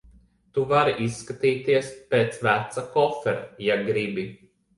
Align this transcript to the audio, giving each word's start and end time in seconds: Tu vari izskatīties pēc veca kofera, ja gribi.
Tu 0.57 0.61
vari 0.69 0.93
izskatīties 1.07 1.91
pēc 2.15 2.41
veca 2.47 2.85
kofera, 2.97 3.45
ja 3.69 3.79
gribi. 3.93 4.27